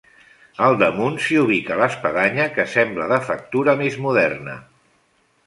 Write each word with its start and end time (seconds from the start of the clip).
Al 0.67 0.77
damunt 0.83 1.19
s'hi 1.25 1.37
ubica 1.41 1.77
l'espadanya, 1.81 2.47
que 2.57 2.67
sembla 2.73 3.11
de 3.13 3.21
factura 3.29 3.77
més 3.85 4.01
moderna. 4.09 4.59